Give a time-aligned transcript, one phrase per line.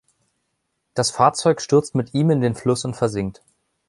[0.95, 3.43] Das Fahrzeug stürzt mit ihm in den Fluss und versinkt.